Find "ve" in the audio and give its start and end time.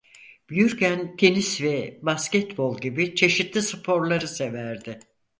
1.61-1.99